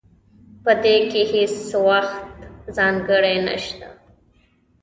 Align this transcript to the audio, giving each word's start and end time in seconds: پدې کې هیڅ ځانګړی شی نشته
پدې 0.63 0.95
کې 1.11 1.21
هیڅ 1.31 1.53
ځانګړی 2.75 3.35
شی 3.41 3.45
نشته 3.45 3.85